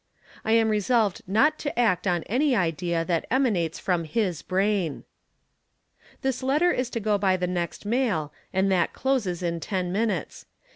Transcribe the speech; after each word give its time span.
I 0.43 0.53
am 0.53 0.69
resolved 0.69 1.21
not 1.27 1.59
to 1.59 1.77
act 1.77 2.07
on 2.07 2.23
any 2.23 2.55
idea 2.55 3.05
that 3.05 3.27
emanates 3.29 3.77
from 3.77 4.03
his 4.05 4.41
brain. 4.41 5.03
This 6.23 6.41
letter 6.41 6.71
is 6.71 6.89
to 6.97 6.99
go 6.99 7.19
by 7.19 7.37
the 7.37 7.45
next 7.45 7.85
mail, 7.85 8.33
and 8.51 8.71
that 8.71 8.93
closes 8.93 9.43
in 9.43 9.59
ten 9.59 9.91
minutes. 9.91 10.47